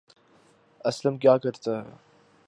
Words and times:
اسلم 0.85 1.17
کیا 1.17 1.37
کرتا 1.37 1.77
ہے 1.81 1.91